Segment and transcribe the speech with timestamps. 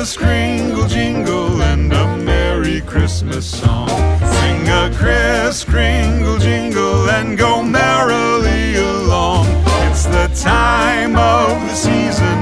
[0.00, 3.86] Kris Kringle jingle and a Merry Christmas song.
[3.86, 9.44] Sing a Kris Kringle jingle and go merrily along.
[9.90, 12.38] It's the time of the season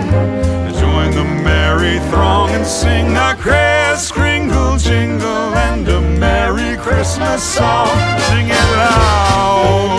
[0.79, 7.89] join the merry throng and sing a Kris Kringle jingle and a Merry Christmas song.
[8.31, 9.99] Sing it loud,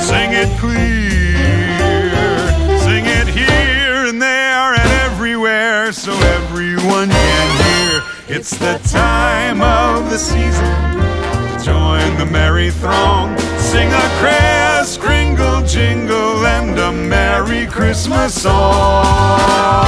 [0.00, 1.78] sing it clear,
[2.80, 6.55] sing it here and there and everywhere so hear.
[8.38, 11.06] It's the time of the season
[11.64, 13.34] join the merry throng.
[13.58, 19.85] Sing a Kris Kringle jingle and a Merry Christmas song.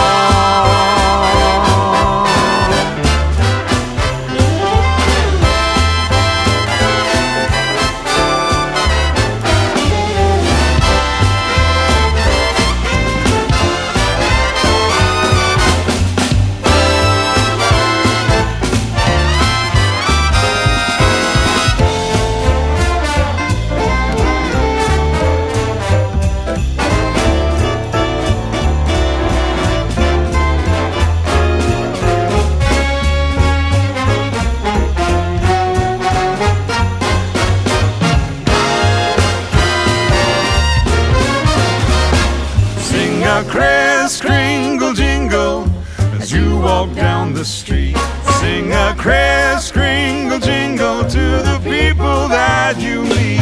[43.39, 45.71] A Kris Kringle jingle
[46.19, 47.97] as you walk down the street.
[48.41, 53.41] Sing a Kris Kringle jingle to the people that you meet.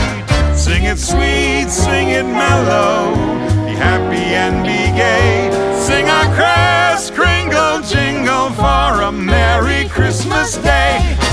[0.55, 3.15] Sing it sweet, sing it mellow,
[3.65, 5.51] be happy and be gay.
[5.81, 11.26] Sing a Kris Kringle jingle for a Merry Christmas day.